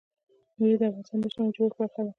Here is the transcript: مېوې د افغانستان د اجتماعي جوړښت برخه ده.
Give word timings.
مېوې 0.59 0.75
د 0.79 0.81
افغانستان 0.89 1.17
د 1.19 1.23
اجتماعي 1.27 1.51
جوړښت 1.55 1.77
برخه 1.79 2.01
ده. 2.03 2.09